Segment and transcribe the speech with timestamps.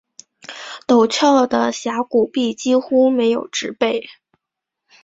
[0.87, 4.09] 陡峭的峡谷壁几乎没有植被。